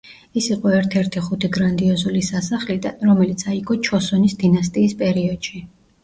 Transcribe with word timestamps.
ის 0.39 0.45
იყო 0.53 0.69
ერთ-ერთი 0.75 1.21
„ხუთი 1.25 1.49
გრანდიოზული 1.57 2.21
სასახლიდან“, 2.27 2.95
რომელიც 3.09 3.43
აიგო 3.51 3.77
ჩოსონის 3.89 4.35
დინასტიის 4.45 4.97
პერიოდში. 5.03 5.63